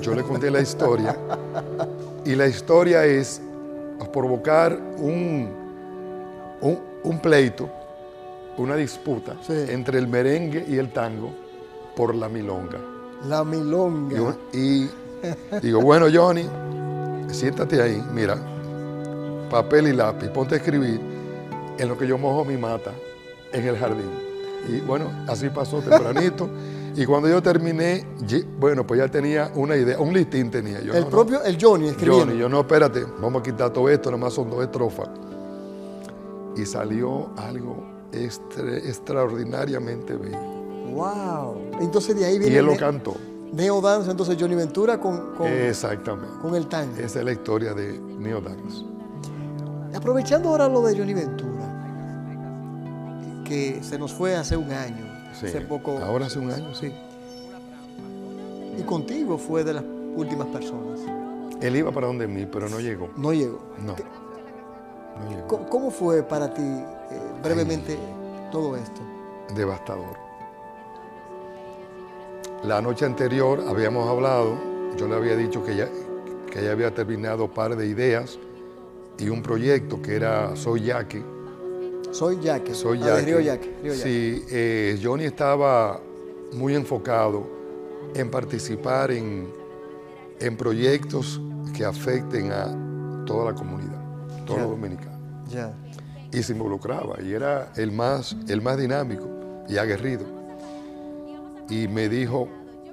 Yo 0.00 0.14
le 0.14 0.22
conté 0.22 0.50
la 0.50 0.60
historia 0.60 1.16
y 2.24 2.34
la 2.34 2.46
historia 2.46 3.04
es 3.04 3.40
provocar 4.12 4.76
un, 4.98 5.48
un, 6.60 6.78
un 7.04 7.18
pleito, 7.20 7.68
una 8.56 8.74
disputa 8.76 9.36
Sí. 9.42 9.52
entre 9.68 9.98
el 9.98 10.08
merengue 10.08 10.64
y 10.68 10.76
el 10.78 10.92
tango 10.92 11.30
por 11.96 12.14
la 12.14 12.28
milonga. 12.28 12.78
La 13.26 13.44
milonga. 13.44 14.36
Y, 14.52 14.84
y 14.84 14.90
digo, 15.62 15.80
bueno, 15.80 16.06
Johnny, 16.12 16.44
siéntate 17.30 17.80
ahí, 17.82 18.02
mira, 18.14 18.36
papel 19.50 19.88
y 19.88 19.92
lápiz, 19.92 20.28
ponte 20.28 20.54
a 20.54 20.58
escribir 20.58 21.00
en 21.78 21.88
lo 21.88 21.96
que 21.98 22.06
yo 22.06 22.18
mojo 22.18 22.44
mi 22.44 22.56
mata 22.56 22.92
en 23.52 23.66
el 23.66 23.76
jardín. 23.76 24.10
Y 24.68 24.80
bueno, 24.80 25.10
así 25.26 25.48
pasó 25.48 25.80
tempranito. 25.80 26.48
y 26.94 27.06
cuando 27.06 27.28
yo 27.28 27.42
terminé, 27.42 28.04
bueno, 28.58 28.86
pues 28.86 29.00
ya 29.00 29.08
tenía 29.08 29.50
una 29.54 29.76
idea, 29.76 29.98
un 29.98 30.12
listín 30.12 30.50
tenía 30.50 30.80
yo. 30.80 30.92
el 30.94 31.00
no, 31.00 31.04
no. 31.06 31.10
propio, 31.10 31.42
el 31.42 31.56
Johnny 31.60 31.88
escribiendo. 31.88 32.26
Johnny, 32.26 32.38
yo 32.38 32.48
no, 32.48 32.60
espérate, 32.60 33.04
vamos 33.20 33.40
a 33.40 33.42
quitar 33.42 33.70
todo 33.72 33.88
esto, 33.88 34.10
nomás 34.10 34.34
son 34.34 34.50
dos 34.50 34.62
estrofas. 34.62 35.08
Y 36.56 36.66
salió 36.66 37.30
algo 37.36 37.84
extra- 38.12 38.76
extraordinariamente 38.78 40.14
bello. 40.16 40.57
Wow. 40.94 41.56
Entonces 41.80 42.16
de 42.16 42.24
ahí 42.24 42.36
Y 42.36 42.38
viene 42.38 42.58
él 42.58 42.66
lo 42.66 42.76
cantó. 42.76 43.14
Neo 43.52 43.80
Dance, 43.80 44.10
entonces 44.10 44.36
Johnny 44.38 44.54
Ventura 44.54 45.00
con, 45.00 45.34
con, 45.34 45.46
Exactamente. 45.46 46.34
con 46.42 46.54
el 46.54 46.66
tango. 46.66 46.96
Esa 46.98 47.20
es 47.20 47.24
la 47.24 47.32
historia 47.32 47.72
de 47.72 47.98
Neo 47.98 48.40
Dance. 48.40 48.84
Aprovechando 49.94 50.50
ahora 50.50 50.68
lo 50.68 50.82
de 50.82 50.96
Johnny 50.96 51.14
Ventura, 51.14 51.64
que 53.44 53.80
se 53.82 53.98
nos 53.98 54.12
fue 54.12 54.36
hace 54.36 54.56
un 54.56 54.70
año, 54.70 55.06
Sí. 55.32 55.46
hace 55.46 55.60
poco. 55.62 55.98
Ahora 55.98 56.26
hace 56.26 56.38
un 56.38 56.50
año, 56.50 56.74
Sí. 56.74 56.92
Y 58.78 58.82
contigo 58.82 59.38
fue 59.38 59.64
de 59.64 59.74
las 59.74 59.84
últimas 60.14 60.46
personas. 60.48 61.00
Él 61.60 61.74
iba 61.76 61.90
para 61.90 62.06
donde 62.06 62.28
mí, 62.28 62.46
pero 62.46 62.68
no 62.68 62.78
llegó. 62.80 63.08
No 63.16 63.32
llegó. 63.32 63.58
No. 63.78 63.94
No 65.24 65.30
llegó. 65.30 65.46
¿Cómo, 65.48 65.68
cómo 65.68 65.90
fue 65.90 66.22
para 66.22 66.52
ti, 66.52 66.62
eh, 66.62 66.86
brevemente, 67.42 67.98
todo 68.52 68.76
esto? 68.76 69.00
Devastador. 69.56 70.27
La 72.64 72.82
noche 72.82 73.04
anterior 73.04 73.62
habíamos 73.68 74.08
hablado, 74.08 74.58
yo 74.96 75.06
le 75.06 75.14
había 75.14 75.36
dicho 75.36 75.64
que 75.64 75.76
ya, 75.76 75.88
que 76.50 76.62
ya 76.64 76.72
había 76.72 76.92
terminado 76.92 77.44
un 77.44 77.50
par 77.50 77.76
de 77.76 77.86
ideas 77.86 78.38
y 79.18 79.28
un 79.28 79.42
proyecto 79.42 80.02
que 80.02 80.16
era 80.16 80.56
Soy 80.56 80.82
Yaque. 80.82 81.22
Soy 82.10 82.40
Yaque. 82.40 82.74
Soy 82.74 83.00
ah, 83.02 83.06
Yaque. 83.06 83.22
Río 83.22 83.40
Yaque. 83.40 83.76
Río 83.82 83.94
Yaque. 83.94 84.02
Sí, 84.02 84.44
eh, 84.50 84.98
Johnny 85.00 85.24
estaba 85.24 86.00
muy 86.52 86.74
enfocado 86.74 87.46
en 88.14 88.30
participar 88.30 89.12
en, 89.12 89.48
en 90.40 90.56
proyectos 90.56 91.40
que 91.76 91.84
afecten 91.84 92.50
a 92.50 93.24
toda 93.24 93.52
la 93.52 93.54
comunidad, 93.54 94.02
todos 94.46 94.60
los 94.60 94.70
dominicanos. 94.70 95.18
Ya. 95.48 95.72
y 96.30 96.42
se 96.42 96.52
involucraba 96.52 97.22
y 97.22 97.32
era 97.32 97.72
el 97.76 97.90
más, 97.90 98.36
el 98.48 98.60
más 98.60 98.76
dinámico 98.76 99.26
y 99.68 99.78
aguerrido. 99.78 100.37
Y 101.68 101.86
me 101.88 102.08
dijo, 102.08 102.48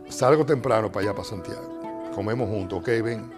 salgo 0.10 0.46
temprano 0.46 0.92
para 0.92 1.06
allá, 1.08 1.14
para 1.16 1.28
Santiago, 1.28 1.80
comemos 2.14 2.50
juntos, 2.50 2.80
ok, 2.80 2.88
ven. 3.04 3.32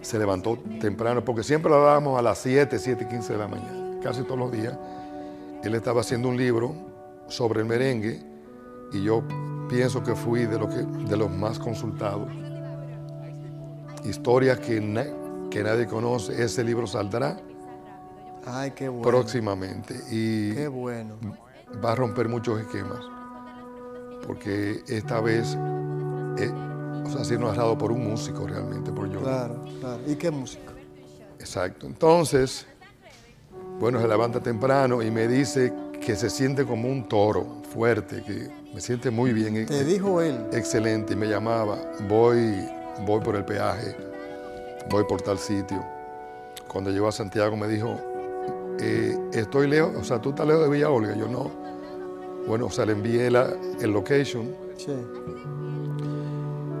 Se 0.00 0.18
levantó 0.18 0.58
temprano, 0.80 1.24
porque 1.24 1.42
siempre 1.42 1.70
lo 1.70 1.82
dábamos 1.82 2.18
a 2.18 2.22
las 2.22 2.38
7, 2.38 2.78
7 2.78 3.04
y 3.04 3.08
15 3.08 3.32
de 3.32 3.38
la 3.38 3.48
mañana, 3.48 4.00
casi 4.02 4.22
todos 4.22 4.38
los 4.38 4.52
días. 4.52 4.76
Él 5.64 5.74
estaba 5.74 6.00
haciendo 6.02 6.28
un 6.28 6.36
libro 6.36 6.74
sobre 7.28 7.60
el 7.60 7.66
merengue 7.66 8.22
y 8.92 9.02
yo 9.02 9.22
pienso 9.68 10.04
que 10.04 10.14
fui 10.14 10.46
de, 10.46 10.58
lo 10.58 10.68
que, 10.68 10.76
de 10.76 11.16
los 11.16 11.28
más 11.30 11.58
consultados. 11.58 12.28
Historias 14.04 14.60
que, 14.60 14.80
na- 14.80 15.48
que 15.50 15.62
nadie 15.64 15.86
conoce, 15.86 16.40
ese 16.40 16.62
libro 16.62 16.86
saldrá 16.86 17.36
Ay, 18.46 18.70
qué 18.72 18.88
bueno. 18.88 19.02
próximamente 19.02 19.94
y 20.08 20.54
Qué 20.54 20.68
bueno. 20.68 21.16
va 21.84 21.92
a 21.92 21.94
romper 21.96 22.28
muchos 22.28 22.60
esquemas 22.60 23.00
porque 24.26 24.82
esta 24.88 25.20
vez 25.20 25.56
eh, 26.38 26.50
o 27.04 27.10
sea, 27.10 27.20
ha 27.20 27.24
sido 27.24 27.40
narrado 27.40 27.78
por 27.78 27.92
un 27.92 28.08
músico 28.08 28.46
realmente, 28.46 28.90
por 28.92 29.08
yo. 29.10 29.20
Claro, 29.20 29.64
claro. 29.80 30.00
¿Y 30.06 30.16
qué 30.16 30.30
música? 30.30 30.72
Exacto. 31.38 31.86
Entonces, 31.86 32.66
bueno, 33.78 34.00
se 34.00 34.08
levanta 34.08 34.40
temprano 34.40 35.02
y 35.02 35.10
me 35.10 35.28
dice 35.28 35.72
que 36.00 36.16
se 36.16 36.30
siente 36.30 36.64
como 36.64 36.88
un 36.88 37.08
toro 37.08 37.62
fuerte, 37.72 38.22
que 38.22 38.48
me 38.74 38.80
siente 38.80 39.10
muy 39.10 39.32
bien, 39.32 39.66
Te 39.66 39.84
dijo 39.84 40.20
él. 40.20 40.46
excelente, 40.52 41.12
y 41.12 41.16
me 41.16 41.26
llamaba, 41.26 41.78
voy, 42.08 42.54
voy 43.06 43.20
por 43.20 43.36
el 43.36 43.44
peaje, 43.44 43.96
voy 44.90 45.04
por 45.04 45.22
tal 45.22 45.38
sitio. 45.38 45.84
Cuando 46.68 46.90
llegó 46.90 47.08
a 47.08 47.12
Santiago 47.12 47.56
me 47.56 47.68
dijo, 47.68 47.98
eh, 48.80 49.16
estoy 49.32 49.68
lejos, 49.68 49.94
o 49.96 50.04
sea, 50.04 50.20
tú 50.20 50.30
estás 50.30 50.46
lejos 50.46 50.64
de 50.64 50.70
Villa 50.70 50.90
Olga, 50.90 51.14
yo 51.14 51.28
no. 51.28 51.50
Bueno, 52.46 52.66
o 52.66 52.70
sea, 52.70 52.86
le 52.86 52.92
envié 52.92 53.30
la, 53.30 53.54
el 53.80 53.90
location 53.92 54.54
Sí. 54.76 54.92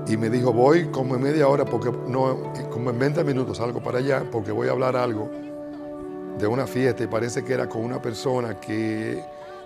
y 0.06 0.16
me 0.16 0.30
dijo, 0.30 0.52
voy 0.52 0.86
como 0.86 1.16
en 1.16 1.22
media 1.22 1.48
hora, 1.48 1.64
porque 1.64 1.90
no, 2.06 2.52
como 2.70 2.90
en 2.90 2.98
20 2.98 3.24
minutos 3.24 3.56
salgo 3.58 3.82
para 3.82 3.98
allá, 3.98 4.24
porque 4.30 4.52
voy 4.52 4.68
a 4.68 4.72
hablar 4.72 4.96
algo 4.96 5.28
de 6.38 6.46
una 6.46 6.66
fiesta 6.66 7.02
y 7.02 7.06
parece 7.06 7.42
que 7.44 7.54
era 7.54 7.68
con 7.68 7.82
una 7.82 8.00
persona 8.02 8.60
que 8.60 9.24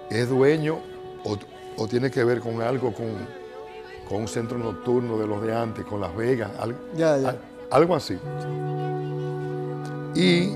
es 0.09 0.29
dueño 0.29 0.79
o, 1.25 1.37
o 1.77 1.87
tiene 1.89 2.11
que 2.11 2.23
ver 2.25 2.41
con 2.41 2.63
algo, 2.63 2.93
con, 2.95 3.07
con 4.09 4.23
un 4.23 4.29
centro 4.29 4.57
nocturno 4.57 5.19
de 5.19 5.27
los 5.27 5.43
de 5.43 5.55
antes, 5.55 5.85
con 5.85 6.01
Las 6.01 6.17
Vegas, 6.17 6.51
algo, 6.59 6.79
Ya, 6.97 7.19
ya. 7.19 7.29
al- 7.31 7.41
algo 7.71 7.95
así. 7.97 8.17
Y 10.15 10.53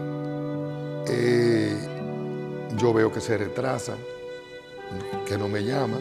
eh, 1.09 1.77
yo 2.77 2.93
veo 2.93 3.13
que 3.13 3.21
se 3.21 3.37
retrasa, 3.37 3.95
que 5.27 5.39
no 5.39 5.49
me 5.49 5.63
llama, 5.65 5.99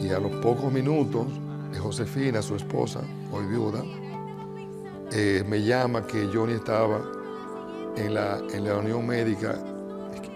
y 0.00 0.08
a 0.10 0.18
los 0.18 0.32
pocos 0.36 0.72
minutos, 0.72 1.26
eh, 1.72 1.78
Josefina, 1.78 2.42
su 2.42 2.56
esposa, 2.56 3.00
hoy 3.32 3.46
viuda, 3.46 3.82
eh, 5.12 5.44
me 5.48 5.62
llama 5.62 6.06
que 6.06 6.28
Johnny 6.32 6.54
estaba 6.54 7.00
en 7.96 8.14
la, 8.14 8.38
en 8.52 8.64
la 8.64 8.76
unión 8.76 9.06
médica 9.06 9.58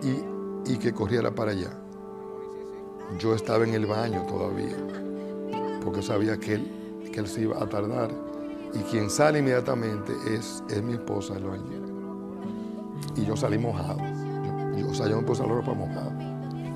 y, 0.02 0.72
y 0.72 0.76
que 0.78 0.92
corriera 0.92 1.30
para 1.30 1.52
allá. 1.52 1.70
Yo 3.18 3.34
estaba 3.34 3.64
en 3.64 3.74
el 3.74 3.86
baño 3.86 4.22
todavía, 4.26 4.76
porque 5.82 6.02
sabía 6.02 6.36
que 6.38 6.54
él 6.54 6.78
que 7.10 7.20
él 7.20 7.26
se 7.26 7.42
iba 7.42 7.62
a 7.62 7.66
tardar. 7.66 8.10
Y 8.74 8.78
quien 8.90 9.10
sale 9.10 9.38
inmediatamente 9.38 10.12
es, 10.28 10.62
es 10.68 10.82
mi 10.82 10.94
esposa, 10.94 11.36
Eloy. 11.36 11.58
Y 13.16 13.24
yo 13.24 13.36
salí 13.36 13.58
mojado. 13.58 13.98
Yo, 14.76 14.88
o 14.90 14.94
sea, 14.94 15.08
yo 15.08 15.16
me 15.16 15.22
puse 15.26 15.42
la 15.42 15.48
ropa 15.48 15.72
mojada. 15.72 16.27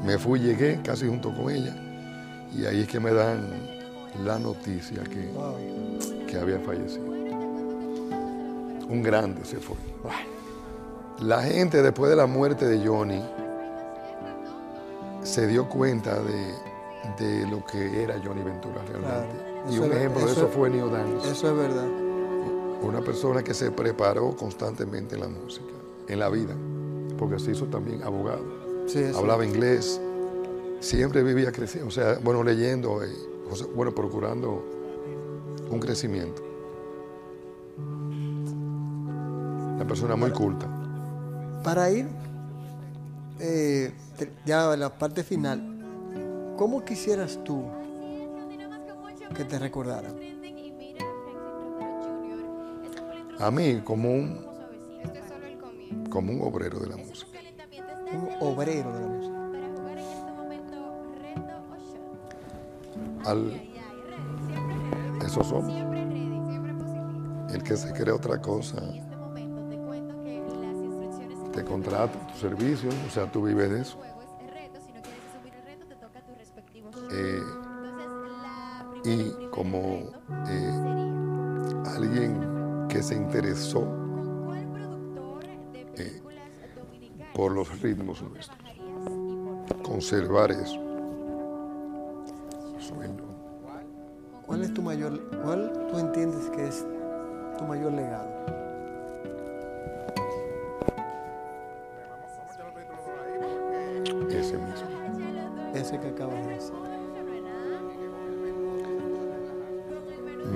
Me 0.04 0.18
fui, 0.18 0.40
llegué 0.40 0.80
casi 0.82 1.06
junto 1.06 1.32
con 1.34 1.50
ella. 1.50 1.74
Y 2.54 2.64
ahí 2.66 2.80
es 2.82 2.88
que 2.88 3.00
me 3.00 3.12
dan 3.12 3.48
la 4.24 4.38
noticia 4.38 5.02
que, 5.04 5.26
Wow. 5.32 5.54
que 6.26 6.36
había 6.38 6.58
fallecido. 6.60 7.06
Un 8.88 9.02
grande 9.02 9.44
se 9.44 9.56
fue. 9.56 9.76
La 11.20 11.42
gente 11.42 11.82
después 11.82 12.10
de 12.10 12.16
la 12.16 12.26
muerte 12.26 12.66
de 12.66 12.86
Johnny 12.86 13.22
se 15.22 15.46
dio 15.46 15.68
cuenta 15.68 16.18
de, 16.20 16.52
de 17.24 17.46
lo 17.46 17.64
que 17.64 18.02
era 18.02 18.20
Johnny 18.22 18.42
Ventura 18.42 18.82
realmente. 18.88 19.36
Claro. 19.38 19.72
Y 19.72 19.78
un 19.78 19.90
es- 19.92 19.96
ejemplo 19.98 20.20
de 20.20 20.26
eso 20.32 20.40
eso 20.40 20.48
es- 20.48 20.54
fue 20.54 20.68
Neo 20.70 20.88
Dance, 20.88 21.30
Eso 21.30 21.48
es 21.50 21.56
verdad. 21.56 21.86
una 22.82 23.00
persona 23.00 23.42
que 23.44 23.54
se 23.54 23.70
preparó 23.70 24.34
constantemente 24.36 25.14
en 25.14 25.20
la 25.20 25.28
música, 25.28 25.72
en 26.08 26.18
la 26.18 26.28
vida, 26.28 26.54
porque 27.16 27.38
se 27.38 27.52
hizo 27.52 27.66
también 27.66 28.02
abogado, 28.02 28.42
Sí, 28.86 28.98
sí. 28.98 29.12
hablaba 29.16 29.44
inglés, 29.44 30.00
siempre 30.80 31.22
vivía 31.22 31.52
creciendo, 31.52 31.88
o 31.88 31.92
sea, 31.92 32.18
bueno, 32.22 32.42
leyendo, 32.42 33.02
eh, 33.02 33.08
bueno, 33.74 33.94
procurando 33.94 34.64
un 35.70 35.80
crecimiento. 35.80 36.42
Una 39.76 39.86
persona 39.86 40.16
muy 40.16 40.30
culta. 40.30 40.68
Para 41.64 41.90
ir 41.90 42.08
eh, 43.40 43.92
ya 44.44 44.72
a 44.72 44.76
la 44.76 44.96
parte 44.98 45.22
final, 45.24 46.54
¿cómo 46.56 46.84
quisieras 46.84 47.40
tú 47.44 47.64
que 49.34 49.44
te 49.44 49.58
recordaran? 49.58 50.14
A 53.38 53.50
mí, 53.50 53.80
como 53.84 54.12
un, 54.12 54.46
como 56.10 56.32
un 56.32 56.42
obrero 56.42 56.78
de 56.78 56.88
la 56.88 56.96
música. 56.96 57.31
Un 58.12 58.28
obrero 58.40 58.92
de 58.92 59.00
la 59.00 59.06
música. 59.06 59.38
Para 59.52 59.68
jugar 59.68 59.98
en 59.98 60.04
este. 60.04 60.72
Al, 63.28 63.38
Ay, 63.50 63.74
ay, 63.78 64.02
ready, 64.08 64.36
siempre 64.46 65.10
ready. 65.10 65.26
eso 65.26 65.44
somos. 65.44 65.72
Siempre 65.72 66.04
ready, 66.04 66.40
siempre 66.50 66.74
positivo. 66.74 67.46
El 67.54 67.62
que 67.62 67.76
se 67.76 67.92
cree 67.92 68.12
otra 68.12 68.40
cosa 68.40 68.78
este 68.78 69.12
te 71.52 71.64
contrata 71.64 72.26
tu 72.28 72.34
servicio, 72.38 72.88
o 73.06 73.10
sea, 73.10 73.30
tú 73.30 73.42
vives 73.44 73.70
de 73.70 73.80
eso. 73.82 73.98
Eh, 77.10 77.40
Entonces, 77.40 77.52
la 78.42 78.86
primera, 78.90 79.02
y 79.04 79.48
como 79.50 79.80
eh, 80.48 80.72
sería 81.62 81.92
alguien 81.96 82.86
que 82.88 83.02
se 83.02 83.14
interesó 83.14 83.86
por 87.42 87.50
los 87.50 87.82
ritmos 87.82 88.22
nuestros, 88.22 88.56
conservar 89.82 90.52
eso. 90.52 90.80
Yo. 92.78 93.24
¿Cuál 94.46 94.62
es 94.62 94.72
tu 94.72 94.80
mayor, 94.80 95.20
cuál 95.42 95.72
tú 95.90 95.98
entiendes 95.98 96.48
que 96.50 96.68
es 96.68 96.86
tu 97.58 97.64
mayor 97.64 97.94
legado? 97.94 98.28
ese 104.30 104.56
mismo. 104.56 105.74
Ese 105.74 105.98
que 105.98 106.06
acabas 106.06 106.46
de 106.46 106.52
decir. 106.52 106.74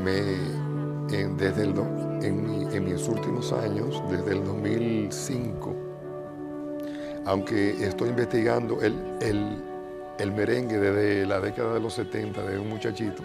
Me, 0.04 1.18
en, 1.18 1.36
desde 1.36 1.64
el, 1.64 1.74
en, 2.22 2.70
en 2.70 2.84
mis 2.84 3.08
últimos 3.08 3.52
años, 3.52 4.00
desde 4.08 4.34
el 4.34 4.44
2005, 4.44 5.85
aunque 7.26 7.84
estoy 7.86 8.08
investigando 8.10 8.80
el, 8.82 8.94
el- 9.20 9.62
el 10.18 10.32
merengue 10.32 10.78
desde 10.78 11.26
la 11.26 11.40
década 11.40 11.74
de 11.74 11.80
los 11.80 11.92
70, 11.92 12.42
de 12.42 12.58
un 12.58 12.70
muchachito, 12.70 13.22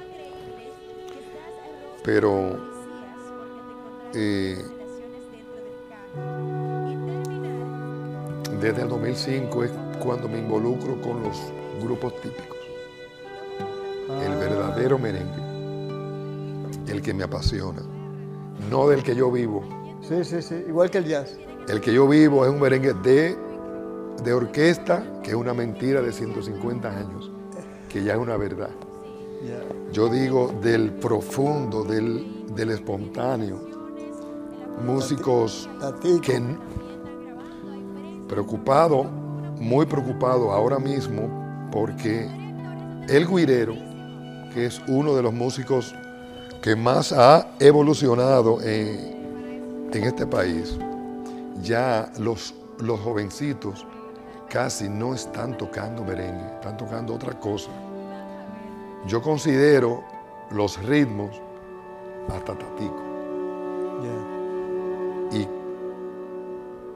pero 2.04 2.58
eh, 4.14 4.58
desde 8.60 8.82
el 8.82 8.90
2005 8.90 9.64
es 9.64 9.72
cuando 10.04 10.28
me 10.28 10.40
involucro 10.40 11.00
con 11.02 11.24
los 11.24 11.38
grupos 11.82 12.14
típicos, 12.22 12.58
el 14.26 14.36
verdadero 14.36 15.00
merengue, 15.00 15.42
el 16.92 17.02
que 17.02 17.14
me 17.14 17.24
apasiona, 17.24 17.82
no 18.70 18.90
del 18.90 19.02
que 19.04 19.16
yo 19.16 19.32
vivo. 19.32 19.64
Sí, 20.02 20.24
sí, 20.26 20.42
sí. 20.42 20.56
Igual 20.68 20.90
que 20.92 20.98
el 20.98 21.06
jazz. 21.06 21.38
El 21.70 21.80
que 21.80 21.94
yo 21.94 22.08
vivo 22.08 22.44
es 22.46 22.52
un 22.52 22.60
merengue 22.60 22.94
de, 22.94 23.38
de 24.24 24.34
orquesta, 24.34 25.22
que 25.24 25.32
es 25.32 25.36
una 25.36 25.54
mentira 25.54 26.02
de 26.02 26.12
150 26.12 26.90
años, 26.90 27.32
que 27.90 28.04
ya 28.04 28.14
es 28.14 28.20
una 28.20 28.38
verdad. 28.38 28.70
Yo 29.92 30.08
digo 30.08 30.54
del 30.62 30.92
profundo, 30.92 31.84
del, 31.84 32.46
del 32.56 32.72
espontáneo. 32.72 33.60
Músicos 34.86 35.70
que 36.22 36.42
preocupado, 38.28 39.04
muy 39.60 39.86
preocupado 39.86 40.52
ahora 40.52 40.80
mismo 40.80 41.70
porque 41.72 42.30
el 43.10 43.28
guirero, 43.28 43.76
que 44.54 44.68
es 44.68 44.82
uno 44.88 45.16
de 45.16 45.24
los 45.24 45.34
músicos 45.34 45.94
que 46.62 46.76
más 46.76 47.12
ha 47.12 47.48
evolucionado 47.60 48.62
en, 48.62 49.90
en 49.92 50.04
este 50.04 50.26
país, 50.26 50.78
ya 51.62 52.12
los, 52.20 52.54
los 52.80 53.00
jovencitos 53.00 53.86
casi 54.52 54.90
no 54.90 55.14
están 55.14 55.58
tocando 55.58 56.04
merengue, 56.04 56.46
están 56.56 56.76
tocando 56.76 57.16
otra 57.16 57.40
cosa. 57.40 57.72
Yo 59.08 59.22
considero 59.22 60.04
los 60.52 60.82
ritmos 60.84 61.42
hasta 62.28 62.54
tatico. 62.58 63.02
Y 65.32 65.48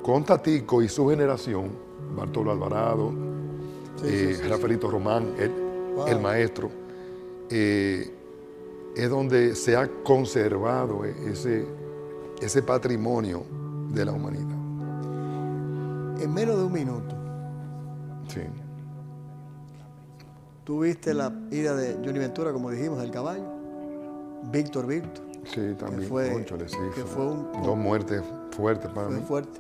con 0.04 0.26
Tatico 0.26 0.82
y 0.82 0.90
su 0.90 1.08
generación, 1.08 1.70
Bartolo 2.16 2.52
Alvarado, 2.52 3.14
Sí, 4.02 4.08
eh, 4.08 4.34
sí, 4.36 4.44
sí, 4.44 4.50
Rafaelito 4.50 4.92
Román, 4.92 5.34
el, 5.40 5.52
Wow. 5.96 6.08
el 6.08 6.20
maestro, 6.20 6.70
eh, 7.50 8.12
es 8.94 9.10
donde 9.10 9.56
se 9.56 9.78
ha 9.78 9.88
conservado 10.04 11.06
eh, 11.06 11.16
ese, 11.32 11.66
ese 12.42 12.62
patrimonio 12.62 13.44
de 13.94 14.04
la 14.04 14.12
humanidad. 14.12 14.58
En 16.22 16.34
menos 16.34 16.58
de 16.58 16.64
un 16.66 16.74
minuto, 16.74 17.15
Sí. 18.28 18.42
tuviste 20.64 21.14
la 21.14 21.32
ida 21.52 21.76
de 21.76 21.94
Johnny 22.04 22.18
Ventura, 22.20 22.52
como 22.52 22.72
dijimos, 22.72 23.00
del 23.00 23.12
caballo. 23.12 23.44
Víctor 24.52 24.88
Víctor. 24.88 25.24
Sí, 25.46 25.76
también. 25.78 26.10
fue- 26.10 26.44
que 26.44 26.56
fue 27.02 27.04
fue 27.06 27.26
un- 27.28 27.52
dos 27.64 27.78
muertes 27.78 28.24
fuertes 28.52 28.90
para 28.92 29.08
Fue 29.08 29.16
mí. 29.18 29.22
fuerte. 29.28 29.60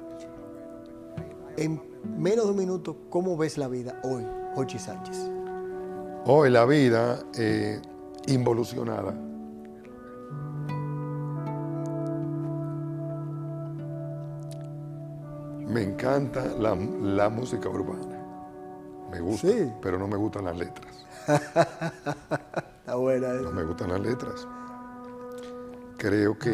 En 1.57 1.79
menos 2.17 2.45
de 2.45 2.51
un 2.51 2.57
minuto, 2.57 2.97
¿cómo 3.09 3.37
ves 3.37 3.57
la 3.57 3.67
vida 3.67 3.99
hoy, 4.03 4.25
Jochi 4.55 4.79
Sánchez? 4.79 5.29
Hoy 6.25 6.49
la 6.49 6.65
vida 6.65 7.19
eh, 7.37 7.79
involucionada. 8.27 9.13
Me 15.67 15.81
encanta 15.83 16.45
la, 16.59 16.75
la 16.75 17.29
música 17.29 17.69
urbana. 17.69 18.14
Me 19.11 19.19
gusta, 19.19 19.47
Sí. 19.47 19.71
pero 19.81 19.97
no 19.97 20.07
me 20.07 20.17
gustan 20.17 20.45
las 20.45 20.57
letras. 20.57 21.05
Está 22.79 22.95
buena 22.95 23.33
No 23.33 23.51
me 23.51 23.63
gustan 23.63 23.89
las 23.89 23.99
letras. 23.99 24.47
Creo 25.97 26.37
que 26.37 26.51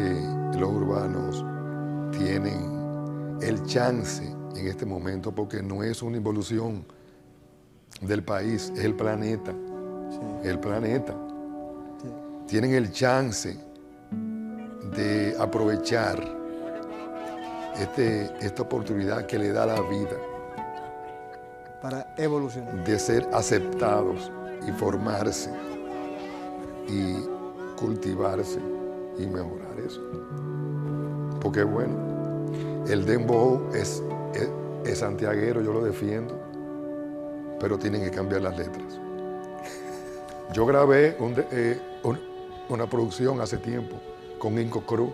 los 0.58 0.70
urbanos 0.70 1.44
tienen 2.16 3.38
el 3.42 3.62
chance 3.64 4.24
en 4.56 4.66
este 4.66 4.86
momento 4.86 5.32
porque 5.34 5.62
no 5.62 5.82
es 5.82 6.02
una 6.02 6.16
involución 6.16 6.84
del 8.00 8.22
país, 8.22 8.72
es 8.76 8.84
el 8.84 8.94
planeta. 8.94 9.52
Sí, 10.10 10.48
El 10.48 10.58
planeta. 10.60 11.14
sí. 12.00 12.08
Tienen 12.46 12.72
el 12.74 12.90
chance 12.92 13.58
de 14.96 15.34
aprovechar 15.38 16.22
este, 17.78 18.30
esta 18.44 18.62
oportunidad 18.62 19.26
que 19.26 19.38
le 19.38 19.52
da 19.52 19.64
la 19.66 19.80
vida 19.82 20.16
Para 21.82 22.14
evolucionar. 22.16 22.84
de 22.84 22.98
ser 22.98 23.28
aceptados 23.32 24.30
y 24.66 24.70
formarse 24.72 25.50
y 26.88 27.16
cultivarse 27.76 28.60
y 29.18 29.26
mejorar 29.26 29.78
eso. 29.84 30.00
Porque 31.40 31.64
bueno, 31.64 31.94
el 32.88 33.04
dembow 33.04 33.60
es, 33.74 34.02
es, 34.34 34.48
es 34.84 34.98
santiaguero, 34.98 35.60
yo 35.60 35.72
lo 35.72 35.82
defiendo, 35.82 36.38
pero 37.58 37.76
tienen 37.78 38.02
que 38.04 38.10
cambiar 38.10 38.42
las 38.42 38.56
letras. 38.56 39.00
Yo 40.52 40.66
grabé 40.66 41.16
un, 41.18 41.34
eh, 41.50 41.80
un- 42.04 42.20
una 42.68 42.86
producción 42.86 43.40
hace 43.40 43.56
tiempo 43.56 43.96
con 44.38 44.58
Inco 44.58 44.82
Cruz. 44.82 45.10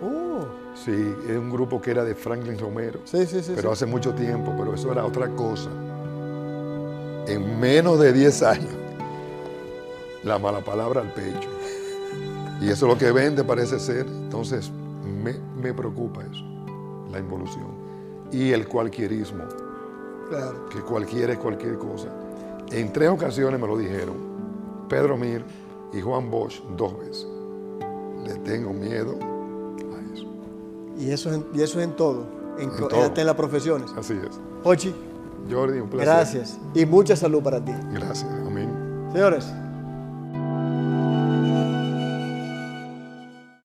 Uh, 0.00 0.26
Sí, 0.74 0.92
es 1.28 1.36
un 1.38 1.50
grupo 1.50 1.80
que 1.80 1.90
era 1.90 2.04
de 2.04 2.14
Franklin 2.14 2.58
Romero. 2.58 3.00
sí, 3.04 3.24
sí, 3.26 3.42
sí. 3.42 3.52
pero 3.56 3.68
sí. 3.70 3.72
hace 3.72 3.86
mucho 3.86 4.14
tiempo, 4.14 4.52
pero 4.58 4.74
eso 4.74 4.92
era 4.92 5.04
otra 5.06 5.28
cosa. 5.30 5.70
En 7.26 7.58
menos 7.60 7.98
de 7.98 8.12
10 8.12 8.42
años, 8.42 8.70
la 10.22 10.38
mala 10.38 10.60
palabra 10.60 11.00
al 11.00 11.12
pecho. 11.12 11.48
Y 12.60 12.68
eso 12.70 12.86
es 12.86 12.92
lo 12.92 12.98
que 12.98 13.10
vende, 13.12 13.44
parece 13.44 13.78
ser. 13.78 14.06
Entonces, 14.06 14.70
me, 15.22 15.34
me 15.60 15.74
preocupa 15.74 16.22
eso, 16.22 16.44
la 17.12 17.18
involución. 17.18 17.66
Y 18.32 18.52
el 18.52 18.66
cualquierismo, 18.68 19.44
Claro. 20.28 20.68
que 20.68 20.80
cualquiera 20.80 21.32
es 21.34 21.38
cualquier 21.38 21.78
cosa. 21.78 22.08
En 22.70 22.92
tres 22.92 23.08
ocasiones 23.10 23.60
me 23.60 23.66
lo 23.66 23.76
dijeron, 23.78 24.16
Pedro 24.88 25.16
Mir 25.16 25.44
y 25.92 26.00
Juan 26.00 26.30
Bosch 26.30 26.60
dos 26.76 26.98
veces. 26.98 27.26
Le 28.24 28.34
tengo 28.38 28.72
miedo 28.72 29.16
a 29.20 30.14
eso. 30.14 30.26
Y 30.98 31.10
eso, 31.10 31.30
es 31.30 31.36
en, 31.36 31.46
y 31.54 31.62
eso 31.62 31.78
es 31.78 31.84
en 31.86 31.92
todo, 31.94 32.24
en, 32.58 32.70
En 32.70 32.76
co- 32.76 32.88
todo. 32.88 33.02
hasta 33.02 33.20
en 33.20 33.26
las 33.28 33.36
profesiones. 33.36 33.90
Así 33.96 34.14
es. 34.14 34.40
Ochi, 34.64 34.92
Jordi, 35.50 35.80
un 35.80 35.88
placer. 35.88 36.14
gracias 36.14 36.58
y 36.74 36.86
mucha 36.86 37.16
salud 37.16 37.42
para 37.42 37.64
ti. 37.64 37.72
Gracias. 37.92 38.26
Amén. 38.46 38.68
Señores, 39.12 39.52